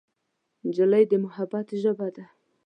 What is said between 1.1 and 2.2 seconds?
د محبت ژبه